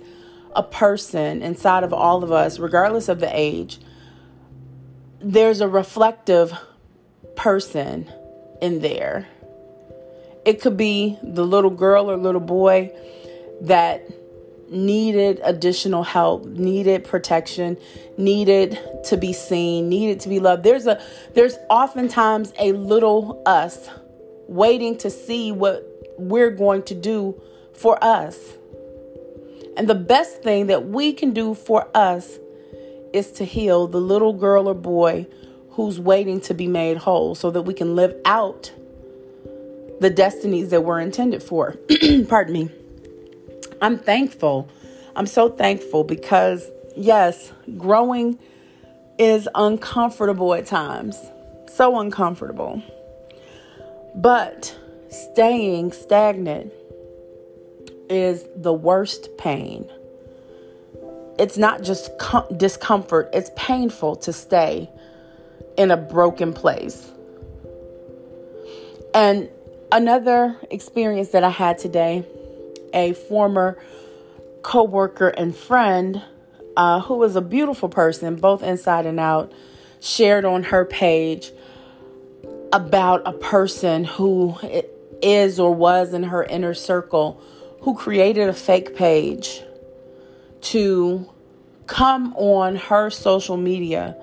a 0.55 0.63
person 0.63 1.41
inside 1.41 1.83
of 1.83 1.93
all 1.93 2.23
of 2.23 2.31
us, 2.31 2.59
regardless 2.59 3.07
of 3.07 3.19
the 3.19 3.29
age. 3.31 3.79
There's 5.19 5.61
a 5.61 5.67
reflective 5.67 6.53
person 7.41 8.07
in 8.61 8.81
there. 8.81 9.27
It 10.45 10.61
could 10.61 10.77
be 10.77 11.17
the 11.23 11.43
little 11.43 11.71
girl 11.71 12.11
or 12.11 12.15
little 12.15 12.39
boy 12.39 12.91
that 13.61 14.07
needed 14.69 15.41
additional 15.43 16.03
help, 16.03 16.45
needed 16.45 17.03
protection, 17.03 17.77
needed 18.15 18.77
to 19.05 19.17
be 19.17 19.33
seen, 19.33 19.89
needed 19.89 20.19
to 20.19 20.29
be 20.29 20.39
loved. 20.39 20.63
There's 20.63 20.85
a 20.85 21.01
there's 21.33 21.57
oftentimes 21.67 22.53
a 22.59 22.73
little 22.73 23.41
us 23.47 23.89
waiting 24.47 24.95
to 24.99 25.09
see 25.09 25.51
what 25.51 25.83
we're 26.19 26.51
going 26.51 26.83
to 26.83 26.93
do 26.93 27.41
for 27.73 27.97
us. 28.03 28.37
And 29.75 29.89
the 29.89 29.95
best 29.95 30.43
thing 30.43 30.67
that 30.67 30.89
we 30.89 31.11
can 31.11 31.31
do 31.31 31.55
for 31.55 31.89
us 31.95 32.37
is 33.13 33.31
to 33.31 33.45
heal 33.45 33.87
the 33.87 33.99
little 33.99 34.33
girl 34.33 34.69
or 34.69 34.75
boy 34.75 35.25
who's 35.71 35.99
waiting 35.99 36.41
to 36.41 36.53
be 36.53 36.67
made 36.67 36.97
whole 36.97 37.35
so 37.35 37.49
that 37.51 37.61
we 37.63 37.73
can 37.73 37.95
live 37.95 38.15
out 38.25 38.71
the 39.99 40.09
destinies 40.09 40.69
that 40.69 40.83
we're 40.83 40.99
intended 40.99 41.41
for. 41.41 41.77
Pardon 42.27 42.53
me. 42.53 42.69
I'm 43.81 43.97
thankful. 43.97 44.69
I'm 45.15 45.25
so 45.25 45.49
thankful 45.49 46.03
because, 46.03 46.69
yes, 46.95 47.51
growing 47.77 48.37
is 49.17 49.47
uncomfortable 49.55 50.53
at 50.53 50.65
times. 50.65 51.17
So 51.67 51.99
uncomfortable. 51.99 52.81
But 54.15 54.77
staying 55.09 55.93
stagnant 55.93 56.73
is 58.09 58.45
the 58.55 58.73
worst 58.73 59.29
pain. 59.37 59.89
It's 61.39 61.57
not 61.57 61.81
just 61.81 62.17
com- 62.19 62.57
discomfort, 62.57 63.29
it's 63.33 63.51
painful 63.55 64.17
to 64.17 64.33
stay 64.33 64.89
in 65.81 65.89
a 65.89 65.97
broken 65.97 66.53
place. 66.53 67.09
And 69.15 69.49
another 69.91 70.55
experience 70.69 71.29
that 71.29 71.43
I 71.43 71.49
had 71.49 71.79
today 71.79 72.23
a 72.93 73.13
former 73.13 73.81
coworker 74.61 75.29
and 75.29 75.55
friend 75.55 76.21
uh, 76.77 76.99
who 77.01 77.15
was 77.15 77.35
a 77.35 77.41
beautiful 77.41 77.89
person, 77.89 78.35
both 78.35 78.61
inside 78.61 79.07
and 79.07 79.19
out, 79.19 79.51
shared 79.99 80.45
on 80.45 80.63
her 80.63 80.85
page 80.85 81.51
about 82.71 83.23
a 83.25 83.33
person 83.33 84.03
who 84.03 84.55
is 85.23 85.59
or 85.59 85.73
was 85.73 86.13
in 86.13 86.23
her 86.23 86.43
inner 86.43 86.75
circle 86.75 87.41
who 87.81 87.95
created 87.95 88.47
a 88.47 88.53
fake 88.53 88.95
page 88.95 89.63
to 90.61 91.27
come 91.87 92.35
on 92.35 92.75
her 92.75 93.09
social 93.09 93.57
media 93.57 94.15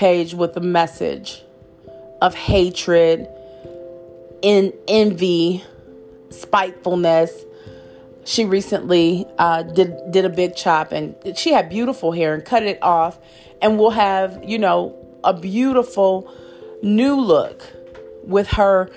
page 0.00 0.32
with 0.32 0.56
a 0.56 0.60
message 0.60 1.42
of 2.22 2.34
hatred, 2.34 3.28
in 4.40 4.72
envy, 4.88 5.62
spitefulness. 6.30 7.44
She 8.24 8.46
recently 8.46 9.26
uh, 9.38 9.62
did 9.62 9.92
did 10.10 10.24
a 10.24 10.30
big 10.30 10.56
chop, 10.56 10.92
and 10.92 11.14
she 11.36 11.52
had 11.52 11.68
beautiful 11.68 12.12
hair 12.12 12.32
and 12.32 12.42
cut 12.42 12.62
it 12.62 12.78
off, 12.80 13.18
and 13.60 13.78
will 13.78 13.90
have 13.90 14.42
you 14.42 14.58
know 14.58 14.96
a 15.22 15.34
beautiful 15.34 16.32
new 16.82 17.20
look 17.20 17.62
with 18.24 18.48
her 18.52 18.88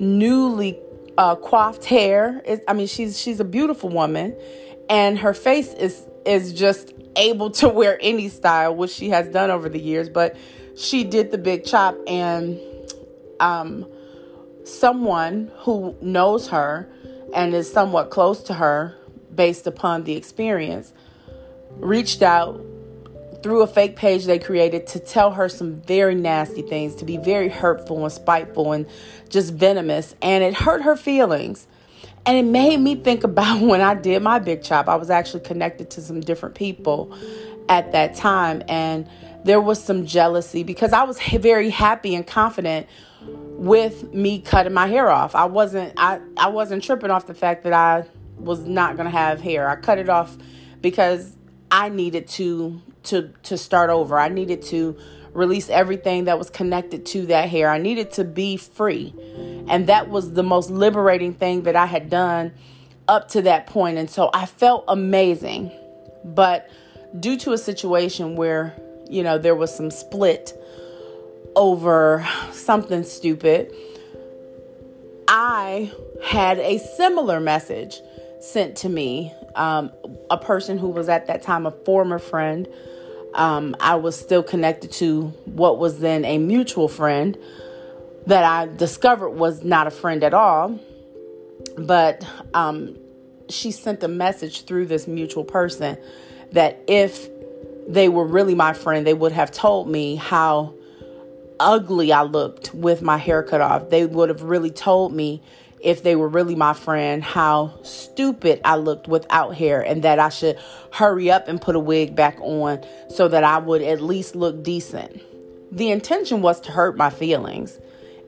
newly 0.00 0.76
uh, 1.16 1.36
coiffed 1.36 1.84
hair. 1.84 2.42
It, 2.44 2.64
I 2.66 2.72
mean, 2.72 2.88
she's 2.88 3.20
she's 3.20 3.38
a 3.38 3.44
beautiful 3.44 3.88
woman, 3.88 4.36
and 4.88 5.16
her 5.20 5.32
face 5.32 5.72
is 5.74 6.06
is 6.24 6.52
just 6.52 6.92
able 7.16 7.50
to 7.50 7.68
wear 7.68 7.98
any 8.00 8.28
style, 8.28 8.74
which 8.74 8.90
she 8.90 9.10
has 9.10 9.28
done 9.28 9.50
over 9.50 9.68
the 9.68 9.80
years. 9.80 10.08
But 10.08 10.36
she 10.76 11.04
did 11.04 11.30
the 11.30 11.38
big 11.38 11.64
chop, 11.64 11.96
and 12.06 12.58
um, 13.38 13.86
someone 14.64 15.50
who 15.58 15.96
knows 16.00 16.48
her 16.48 16.88
and 17.34 17.54
is 17.54 17.70
somewhat 17.72 18.10
close 18.10 18.42
to 18.44 18.54
her, 18.54 18.96
based 19.34 19.66
upon 19.66 20.04
the 20.04 20.16
experience, 20.16 20.92
reached 21.76 22.22
out 22.22 22.60
through 23.42 23.62
a 23.62 23.66
fake 23.66 23.96
page 23.96 24.26
they 24.26 24.38
created 24.38 24.86
to 24.86 24.98
tell 24.98 25.32
her 25.32 25.48
some 25.48 25.80
very 25.82 26.14
nasty 26.14 26.62
things, 26.62 26.94
to 26.96 27.04
be 27.04 27.16
very 27.16 27.48
hurtful 27.48 28.02
and 28.02 28.12
spiteful 28.12 28.72
and 28.72 28.86
just 29.28 29.54
venomous. 29.54 30.14
And 30.20 30.44
it 30.44 30.54
hurt 30.54 30.82
her 30.82 30.96
feelings. 30.96 31.66
And 32.26 32.36
it 32.36 32.44
made 32.44 32.78
me 32.78 32.96
think 32.96 33.24
about 33.24 33.60
when 33.62 33.80
I 33.80 33.94
did 33.94 34.22
my 34.22 34.38
big 34.38 34.62
chop. 34.62 34.88
I 34.88 34.96
was 34.96 35.10
actually 35.10 35.40
connected 35.40 35.90
to 35.90 36.02
some 36.02 36.20
different 36.20 36.54
people 36.54 37.16
at 37.68 37.92
that 37.92 38.14
time. 38.14 38.62
And 38.68 39.08
there 39.44 39.60
was 39.60 39.82
some 39.82 40.06
jealousy 40.06 40.62
because 40.62 40.92
I 40.92 41.04
was 41.04 41.20
very 41.20 41.70
happy 41.70 42.14
and 42.14 42.26
confident 42.26 42.86
with 43.22 44.12
me 44.14 44.40
cutting 44.40 44.72
my 44.72 44.86
hair 44.86 45.10
off. 45.10 45.34
I 45.34 45.44
wasn't 45.44 45.92
I, 45.96 46.20
I 46.36 46.48
wasn't 46.48 46.82
tripping 46.82 47.10
off 47.10 47.26
the 47.26 47.34
fact 47.34 47.64
that 47.64 47.72
I 47.72 48.06
was 48.38 48.60
not 48.60 48.96
gonna 48.96 49.10
have 49.10 49.40
hair. 49.40 49.68
I 49.68 49.76
cut 49.76 49.98
it 49.98 50.08
off 50.08 50.36
because 50.80 51.36
I 51.70 51.88
needed 51.88 52.28
to 52.28 52.80
to 53.04 53.32
to 53.44 53.58
start 53.58 53.90
over. 53.90 54.18
I 54.18 54.28
needed 54.28 54.62
to 54.62 54.96
release 55.32 55.70
everything 55.70 56.24
that 56.24 56.38
was 56.38 56.50
connected 56.50 57.06
to 57.06 57.26
that 57.26 57.48
hair. 57.48 57.70
I 57.70 57.78
needed 57.78 58.12
to 58.12 58.24
be 58.24 58.56
free. 58.56 59.14
And 59.68 59.86
that 59.86 60.08
was 60.08 60.32
the 60.32 60.42
most 60.42 60.70
liberating 60.70 61.34
thing 61.34 61.62
that 61.62 61.76
I 61.76 61.86
had 61.86 62.10
done 62.10 62.52
up 63.08 63.28
to 63.28 63.42
that 63.42 63.66
point. 63.66 63.98
And 63.98 64.10
so 64.10 64.30
I 64.34 64.46
felt 64.46 64.84
amazing. 64.88 65.70
But 66.24 66.68
due 67.18 67.36
to 67.38 67.52
a 67.52 67.58
situation 67.58 68.36
where, 68.36 68.74
you 69.08 69.22
know, 69.22 69.38
there 69.38 69.54
was 69.54 69.74
some 69.74 69.90
split 69.90 70.52
over 71.56 72.26
something 72.52 73.04
stupid, 73.04 73.72
I 75.28 75.92
had 76.24 76.58
a 76.58 76.78
similar 76.78 77.40
message 77.40 78.00
sent 78.40 78.76
to 78.78 78.88
me. 78.88 79.32
Um, 79.54 79.92
a 80.30 80.38
person 80.38 80.78
who 80.78 80.88
was 80.88 81.08
at 81.08 81.26
that 81.26 81.42
time 81.42 81.66
a 81.66 81.72
former 81.72 82.18
friend. 82.18 82.68
Um, 83.34 83.76
I 83.80 83.94
was 83.94 84.18
still 84.18 84.42
connected 84.42 84.92
to 84.92 85.28
what 85.44 85.78
was 85.78 86.00
then 86.00 86.24
a 86.24 86.38
mutual 86.38 86.88
friend 86.88 87.38
that 88.26 88.44
I 88.44 88.66
discovered 88.66 89.30
was 89.30 89.64
not 89.64 89.86
a 89.86 89.90
friend 89.90 90.22
at 90.24 90.34
all. 90.34 90.78
But 91.76 92.26
um, 92.54 92.96
she 93.48 93.70
sent 93.70 94.02
a 94.02 94.08
message 94.08 94.64
through 94.64 94.86
this 94.86 95.06
mutual 95.06 95.44
person 95.44 95.98
that 96.52 96.82
if 96.86 97.28
they 97.88 98.08
were 98.08 98.24
really 98.24 98.54
my 98.54 98.72
friend, 98.72 99.06
they 99.06 99.14
would 99.14 99.32
have 99.32 99.50
told 99.50 99.88
me 99.88 100.16
how 100.16 100.74
ugly 101.58 102.12
I 102.12 102.22
looked 102.22 102.74
with 102.74 103.02
my 103.02 103.16
hair 103.16 103.42
cut 103.42 103.60
off. 103.60 103.90
They 103.90 104.06
would 104.06 104.28
have 104.28 104.42
really 104.42 104.70
told 104.70 105.12
me 105.12 105.42
if 105.82 106.02
they 106.02 106.14
were 106.16 106.28
really 106.28 106.54
my 106.54 106.74
friend 106.74 107.22
how 107.22 107.78
stupid 107.82 108.60
I 108.64 108.76
looked 108.76 109.08
without 109.08 109.54
hair 109.54 109.80
and 109.80 110.02
that 110.02 110.18
I 110.18 110.28
should 110.28 110.58
hurry 110.92 111.30
up 111.30 111.48
and 111.48 111.60
put 111.60 111.76
a 111.76 111.80
wig 111.80 112.14
back 112.14 112.38
on 112.40 112.84
so 113.08 113.28
that 113.28 113.44
I 113.44 113.58
would 113.58 113.82
at 113.82 114.00
least 114.00 114.36
look 114.36 114.62
decent. 114.62 115.22
The 115.72 115.90
intention 115.90 116.42
was 116.42 116.60
to 116.62 116.72
hurt 116.72 116.96
my 116.96 117.10
feelings. 117.10 117.78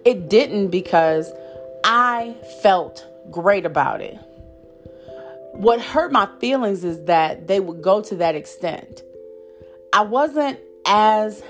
It 0.04 0.28
didn't 0.28 0.68
because 0.68 1.32
I 1.84 2.36
felt 2.62 3.04
great 3.30 3.66
about 3.66 4.00
it. 4.00 4.18
What 5.52 5.80
hurt 5.80 6.12
my 6.12 6.28
feelings 6.40 6.82
is 6.82 7.04
that 7.04 7.46
they 7.46 7.60
would 7.60 7.82
go 7.82 8.00
to 8.02 8.16
that 8.16 8.34
extent. 8.34 9.02
I 9.92 10.02
wasn't 10.02 10.58
as 10.86 11.42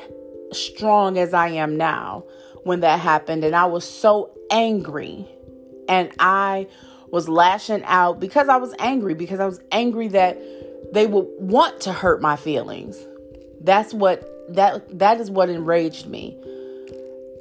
strong 0.53 1.19
as 1.19 1.33
I 1.33 1.49
am 1.49 1.77
now 1.77 2.25
when 2.65 2.81
that 2.81 2.99
happened, 3.01 3.45
and 3.45 3.55
I 3.55 3.67
was 3.67 3.89
so 3.89 4.33
angry. 4.51 5.29
And 5.89 6.11
I 6.19 6.69
was 7.11 7.29
lashing 7.29 7.83
out 7.85 8.21
because 8.21 8.49
I 8.49 8.57
was 8.57 8.75
angry, 8.79 9.15
because 9.15 9.41
I 9.41 9.47
was 9.47 9.61
angry 9.71 10.09
that 10.09 10.41
they 10.93 11.07
would 11.07 11.27
want 11.39 11.81
to 11.83 11.93
hurt 11.93 12.21
my 12.21 12.37
feelings. 12.37 12.99
That's 13.61 13.95
what 13.95 14.29
that 14.55 14.99
that 14.99 15.21
is 15.21 15.31
what 15.31 15.49
enraged 15.49 16.07
me. 16.07 16.37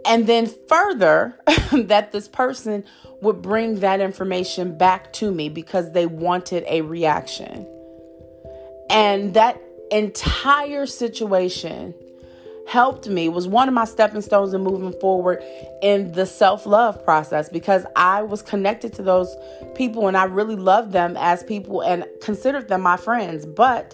And 0.05 0.27
then 0.27 0.47
further, 0.67 1.37
that 1.71 2.11
this 2.11 2.27
person 2.27 2.83
would 3.21 3.41
bring 3.41 3.81
that 3.81 4.01
information 4.01 4.77
back 4.77 5.13
to 5.13 5.31
me 5.31 5.47
because 5.47 5.93
they 5.93 6.05
wanted 6.05 6.63
a 6.67 6.81
reaction. 6.81 7.67
And 8.89 9.35
that 9.35 9.61
entire 9.91 10.85
situation 10.85 11.93
helped 12.71 13.05
me 13.09 13.27
was 13.27 13.49
one 13.49 13.67
of 13.67 13.73
my 13.73 13.83
stepping 13.83 14.21
stones 14.21 14.53
in 14.53 14.63
moving 14.63 14.97
forward 15.01 15.43
in 15.81 16.09
the 16.13 16.25
self-love 16.25 17.03
process 17.03 17.49
because 17.49 17.85
I 17.97 18.21
was 18.21 18.41
connected 18.41 18.93
to 18.93 19.03
those 19.03 19.35
people 19.75 20.07
and 20.07 20.15
I 20.15 20.23
really 20.23 20.55
loved 20.55 20.93
them 20.93 21.17
as 21.19 21.43
people 21.43 21.81
and 21.81 22.05
considered 22.21 22.69
them 22.69 22.79
my 22.79 22.95
friends. 22.95 23.45
But 23.45 23.93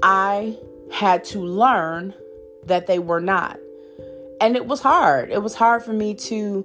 I 0.00 0.56
had 0.92 1.24
to 1.24 1.40
learn 1.40 2.14
that 2.66 2.86
they 2.86 3.00
were 3.00 3.20
not. 3.20 3.58
And 4.40 4.54
it 4.54 4.66
was 4.66 4.80
hard. 4.80 5.32
It 5.32 5.42
was 5.42 5.56
hard 5.56 5.82
for 5.82 5.92
me 5.92 6.14
to 6.14 6.64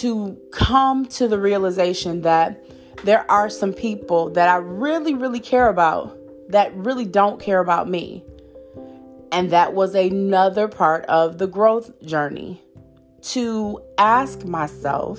to 0.00 0.38
come 0.50 1.04
to 1.04 1.28
the 1.28 1.38
realization 1.38 2.22
that 2.22 2.64
there 3.04 3.30
are 3.30 3.50
some 3.50 3.74
people 3.74 4.30
that 4.30 4.48
I 4.48 4.56
really 4.56 5.12
really 5.12 5.40
care 5.40 5.68
about 5.68 6.16
that 6.48 6.74
really 6.74 7.04
don't 7.04 7.38
care 7.38 7.60
about 7.60 7.86
me 7.86 8.24
and 9.32 9.50
that 9.50 9.72
was 9.72 9.94
another 9.94 10.68
part 10.68 11.04
of 11.06 11.38
the 11.38 11.46
growth 11.46 11.90
journey 12.02 12.62
to 13.22 13.80
ask 13.96 14.44
myself, 14.44 15.18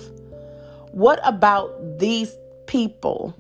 what 0.92 1.20
about 1.24 2.00
these 2.00 2.36
people 2.68 3.36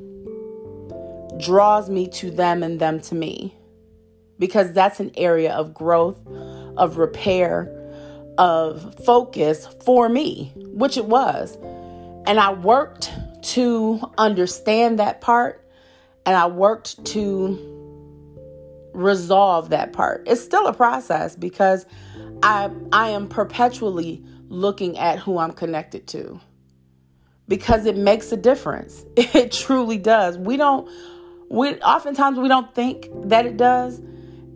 draws 1.39 1.89
me 1.89 2.07
to 2.07 2.31
them 2.31 2.63
and 2.63 2.79
them 2.79 2.99
to 3.01 3.13
me? 3.13 3.55
Because 4.39 4.73
that's 4.73 4.99
an 4.99 5.11
area 5.15 5.53
of 5.53 5.73
growth, 5.73 6.19
of 6.75 6.97
repair, 6.97 7.71
of 8.39 8.95
focus 9.05 9.67
for 9.85 10.09
me, 10.09 10.51
which 10.55 10.97
it 10.97 11.05
was. 11.05 11.55
And 12.25 12.39
I 12.39 12.51
worked 12.53 13.11
to 13.43 14.01
understand 14.17 14.97
that 14.97 15.21
part 15.21 15.63
and 16.25 16.35
I 16.35 16.47
worked 16.47 17.03
to 17.07 17.72
resolve 18.93 19.69
that 19.69 19.93
part. 19.93 20.23
It's 20.27 20.41
still 20.41 20.67
a 20.67 20.73
process 20.73 21.35
because 21.35 21.85
I 22.41 22.69
I 22.91 23.09
am 23.09 23.27
perpetually 23.27 24.23
looking 24.47 24.97
at 24.97 25.19
who 25.19 25.37
I'm 25.37 25.51
connected 25.51 26.07
to. 26.07 26.39
Because 27.47 27.85
it 27.85 27.97
makes 27.97 28.31
a 28.31 28.37
difference. 28.37 29.03
It 29.17 29.51
truly 29.51 29.97
does. 29.97 30.37
We 30.37 30.57
don't 30.57 30.89
we 31.49 31.75
oftentimes 31.81 32.39
we 32.39 32.47
don't 32.47 32.73
think 32.73 33.09
that 33.25 33.45
it 33.45 33.57
does 33.57 34.01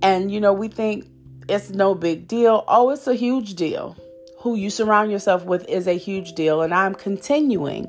and 0.01 0.31
you 0.31 0.39
know 0.39 0.53
we 0.53 0.67
think 0.67 1.07
it's 1.49 1.69
no 1.69 1.95
big 1.95 2.27
deal. 2.27 2.63
Oh, 2.67 2.89
it's 2.89 3.07
a 3.07 3.15
huge 3.15 3.55
deal. 3.55 3.95
Who 4.39 4.55
you 4.55 4.69
surround 4.69 5.11
yourself 5.11 5.45
with 5.45 5.67
is 5.67 5.87
a 5.87 5.97
huge 5.97 6.33
deal 6.33 6.61
and 6.61 6.73
I'm 6.73 6.95
continuing 6.95 7.87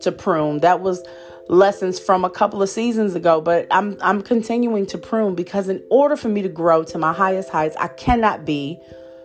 to 0.00 0.12
prune. 0.12 0.58
That 0.58 0.80
was 0.80 1.02
lessons 1.50 1.98
from 1.98 2.24
a 2.24 2.30
couple 2.30 2.62
of 2.62 2.68
seasons 2.68 3.14
ago, 3.14 3.40
but 3.40 3.66
I'm 3.70 3.98
I'm 4.00 4.22
continuing 4.22 4.86
to 4.86 4.98
prune 4.98 5.34
because 5.34 5.68
in 5.68 5.82
order 5.90 6.16
for 6.16 6.28
me 6.28 6.42
to 6.42 6.48
grow 6.48 6.84
to 6.84 6.98
my 6.98 7.12
highest 7.12 7.50
heights, 7.50 7.76
I 7.78 7.88
cannot 7.88 8.44
be 8.44 8.80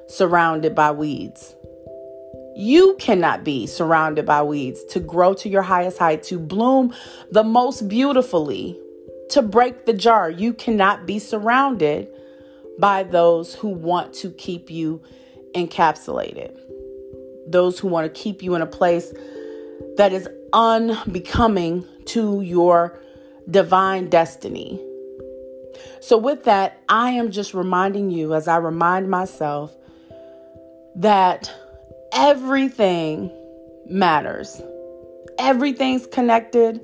surrounded 0.07 0.73
by 0.75 0.91
weeds. 0.91 1.55
You 2.55 2.95
cannot 2.99 3.43
be 3.43 3.67
surrounded 3.67 4.25
by 4.25 4.41
weeds 4.41 4.83
to 4.85 4.99
grow 4.99 5.33
to 5.35 5.49
your 5.49 5.61
highest 5.61 5.99
height, 5.99 6.23
to 6.23 6.39
bloom 6.39 6.93
the 7.31 7.43
most 7.43 7.87
beautifully, 7.87 8.79
to 9.29 9.41
break 9.41 9.85
the 9.85 9.93
jar. 9.93 10.29
You 10.29 10.53
cannot 10.53 11.05
be 11.05 11.19
surrounded 11.19 12.07
by 12.79 13.03
those 13.03 13.53
who 13.53 13.69
want 13.69 14.13
to 14.15 14.31
keep 14.31 14.71
you 14.71 15.01
encapsulated, 15.53 16.57
those 17.47 17.77
who 17.77 17.87
want 17.87 18.11
to 18.11 18.21
keep 18.21 18.41
you 18.41 18.55
in 18.55 18.61
a 18.61 18.67
place 18.67 19.13
that 19.97 20.11
is 20.11 20.27
unbecoming 20.53 21.85
to 22.07 22.41
your 22.41 22.99
divine 23.49 24.09
destiny. 24.09 24.81
So, 26.01 26.17
with 26.17 26.43
that, 26.43 26.81
I 26.87 27.11
am 27.11 27.31
just 27.31 27.53
reminding 27.53 28.11
you, 28.11 28.33
as 28.33 28.47
I 28.47 28.57
remind 28.57 29.09
myself, 29.09 29.75
that 30.95 31.51
everything 32.13 33.31
matters. 33.87 34.61
Everything's 35.37 36.07
connected. 36.07 36.79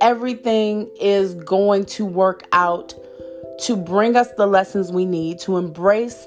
Everything 0.00 0.90
is 1.00 1.34
going 1.34 1.84
to 1.86 2.04
work 2.04 2.44
out 2.52 2.94
to 3.64 3.76
bring 3.76 4.16
us 4.16 4.32
the 4.32 4.46
lessons 4.46 4.90
we 4.90 5.04
need, 5.04 5.38
to 5.40 5.56
embrace 5.56 6.26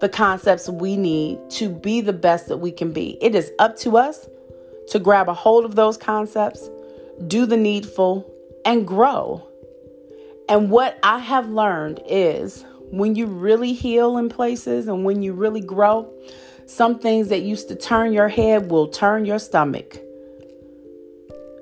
the 0.00 0.08
concepts 0.08 0.68
we 0.68 0.96
need 0.96 1.38
to 1.50 1.68
be 1.68 2.00
the 2.00 2.12
best 2.12 2.48
that 2.48 2.58
we 2.58 2.70
can 2.70 2.92
be. 2.92 3.18
It 3.22 3.34
is 3.34 3.50
up 3.58 3.76
to 3.78 3.96
us 3.96 4.28
to 4.88 4.98
grab 4.98 5.28
a 5.28 5.34
hold 5.34 5.64
of 5.64 5.74
those 5.74 5.96
concepts, 5.96 6.68
do 7.26 7.46
the 7.46 7.56
needful, 7.56 8.32
and 8.64 8.86
grow. 8.86 9.46
And 10.48 10.70
what 10.70 10.98
I 11.02 11.18
have 11.18 11.48
learned 11.48 12.02
is 12.06 12.64
when 12.90 13.14
you 13.14 13.26
really 13.26 13.72
heal 13.72 14.16
in 14.18 14.28
places 14.28 14.86
and 14.88 15.04
when 15.04 15.22
you 15.22 15.32
really 15.32 15.60
grow, 15.60 16.12
some 16.66 16.98
things 16.98 17.28
that 17.28 17.42
used 17.42 17.68
to 17.68 17.76
turn 17.76 18.12
your 18.12 18.28
head 18.28 18.70
will 18.70 18.88
turn 18.88 19.24
your 19.24 19.38
stomach. 19.38 19.98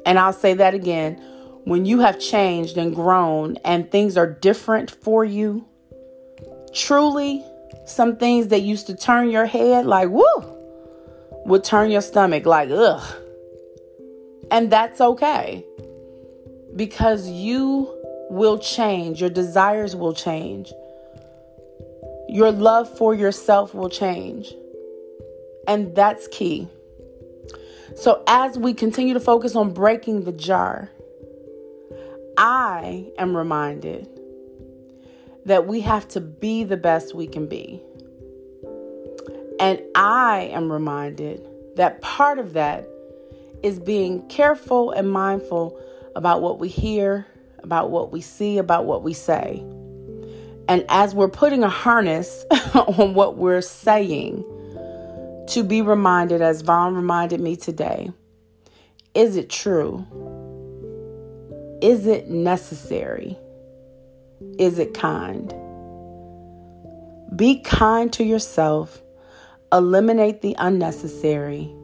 And 0.07 0.19
I'll 0.19 0.33
say 0.33 0.55
that 0.55 0.75
again. 0.75 1.21
When 1.65 1.87
you 1.87 2.01
have 2.01 2.21
changed 2.21 2.77
and 2.77 2.95
grown 2.95 3.57
and 3.65 3.91
things 3.91 4.19
are 4.19 4.31
different 4.31 4.91
for 4.91 5.25
you, 5.25 5.67
truly, 6.75 7.43
some 7.87 8.17
things 8.17 8.49
that 8.49 8.61
used 8.61 8.87
to 8.89 8.97
turn 8.97 9.31
your 9.31 9.47
head 9.47 9.87
like, 9.87 10.11
woo, 10.11 10.25
would 11.47 11.65
turn 11.65 11.91
your 11.91 12.03
stomach 12.03 12.45
like, 12.45 12.71
ugh. 12.71 13.03
And 14.51 14.71
that's 14.71 15.01
okay 15.01 15.65
because 16.77 17.29
you 17.29 17.89
will 18.31 18.59
change, 18.59 19.21
your 19.21 19.31
desires 19.31 19.95
will 19.95 20.13
change, 20.13 20.73
your 22.29 22.51
love 22.51 22.89
for 22.97 23.15
yourself 23.15 23.75
will 23.75 23.89
change. 23.89 24.55
And 25.67 25.95
that's 25.95 26.27
key. 26.29 26.69
So, 27.97 28.23
as 28.27 28.59
we 28.59 28.75
continue 28.75 29.15
to 29.15 29.21
focus 29.21 29.55
on 29.55 29.73
breaking 29.73 30.25
the 30.25 30.33
jar, 30.33 30.91
I 32.37 33.13
am 33.19 33.37
reminded 33.37 34.09
that 35.47 35.67
we 35.67 35.81
have 35.83 36.09
to 36.09 36.21
be 36.21 36.65
the 36.65 36.77
best 36.77 37.15
we 37.15 37.27
can 37.27 37.47
be. 37.47 37.81
And 39.61 39.81
I 39.95 40.51
am 40.53 40.73
reminded 40.73 41.47
that 41.77 42.01
part 42.01 42.39
of 42.39 42.55
that 42.55 42.89
is 43.65 43.81
being 43.81 44.21
careful 44.29 44.91
and 44.91 45.11
mindful 45.11 45.81
about 46.15 46.43
what 46.43 46.59
we 46.61 46.69
hear, 46.69 47.27
about 47.61 47.91
what 47.91 48.13
we 48.13 48.21
see, 48.21 48.59
about 48.59 48.85
what 48.85 49.03
we 49.03 49.15
say. 49.15 49.65
And 50.69 50.85
as 50.91 51.15
we're 51.15 51.29
putting 51.29 51.65
a 51.65 51.69
harness 51.71 52.45
on 52.75 53.15
what 53.15 53.39
we're 53.39 53.63
saying, 53.63 54.45
to 55.49 55.63
be 55.63 55.81
reminded, 55.81 56.43
as 56.43 56.61
Vaughn 56.61 56.95
reminded 56.95 57.41
me 57.41 57.57
today, 57.57 58.13
is 59.15 59.37
it 59.37 59.49
true? 59.49 60.05
Is 61.81 62.07
it 62.07 62.29
necessary? 62.29 63.39
Is 64.59 64.79
it 64.79 64.93
kind? 64.93 65.55
Be 67.35 67.61
kind 67.61 68.13
to 68.13 68.25
yourself, 68.25 69.03
eliminate 69.73 70.43
the 70.43 70.55
unnecessary, 70.59 71.75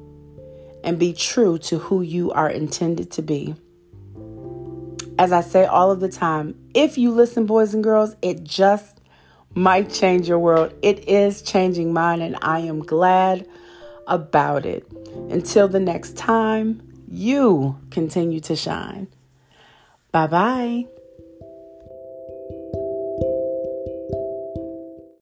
and 0.84 0.98
be 0.98 1.12
true 1.12 1.58
to 1.58 1.78
who 1.78 2.02
you 2.02 2.30
are 2.32 2.48
intended 2.48 3.10
to 3.12 3.22
be. 3.22 3.54
As 5.18 5.32
I 5.32 5.42
say 5.42 5.66
all 5.66 5.90
of 5.90 6.00
the 6.00 6.08
time, 6.08 6.54
if 6.74 6.96
you 6.96 7.10
listen, 7.10 7.46
boys 7.46 7.74
and 7.74 7.84
girls, 7.84 8.16
it 8.22 8.42
just 8.42 9.00
might 9.54 9.92
change 9.92 10.28
your 10.28 10.38
world. 10.38 10.72
It 10.82 11.08
is 11.08 11.42
changing 11.42 11.92
mine, 11.92 12.22
and 12.22 12.36
I 12.40 12.60
am 12.60 12.80
glad 12.80 13.46
about 14.06 14.64
it. 14.64 14.90
Until 15.30 15.68
the 15.68 15.80
next 15.80 16.16
time, 16.16 16.82
you 17.08 17.78
continue 17.90 18.40
to 18.40 18.56
shine. 18.56 19.08
Bye 20.12 20.26
bye. 20.26 20.99